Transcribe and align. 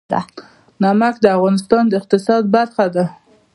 نمک 0.81 1.15
د 1.21 1.25
افغانستان 1.37 1.83
د 1.87 1.93
اقتصاد 2.01 2.43
برخه 2.55 2.85
ده. 2.95 3.05